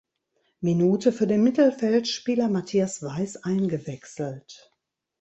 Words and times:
Minute 0.61 1.11
für 1.11 1.27
den 1.27 1.43
Mittelfeldspieler 1.43 2.49
Matthias 2.49 3.03
Weiß 3.03 3.43
eingewechselt. 3.43 4.73